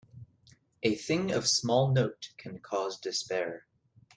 [0.81, 3.67] A thing of small note can cause despair.